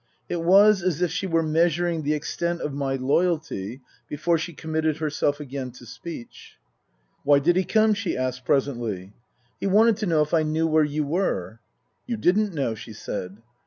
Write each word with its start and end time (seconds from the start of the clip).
It 0.27 0.41
was 0.41 0.81
as 0.81 0.99
if 1.03 1.11
she 1.11 1.27
were 1.27 1.43
measuring 1.43 2.01
the 2.01 2.15
extent 2.15 2.59
of 2.61 2.73
my 2.73 2.95
loyalty 2.95 3.81
before 4.09 4.35
she 4.39 4.51
committed 4.51 4.97
herself 4.97 5.39
again 5.39 5.69
to 5.73 5.85
speech." 5.85 6.57
Why 7.23 7.37
did 7.37 7.55
he 7.55 7.63
come?" 7.63 7.93
she 7.93 8.17
asked 8.17 8.43
presently." 8.43 9.13
He 9.61 9.67
wanted 9.67 9.97
to 9.97 10.07
know 10.07 10.23
if 10.23 10.33
I 10.33 10.41
knew 10.41 10.65
where 10.65 10.83
you 10.83 11.03
were."" 11.05 11.59
You 12.07 12.17
didn't 12.17 12.51
know," 12.51 12.73
she 12.73 12.93
said. 12.93 13.43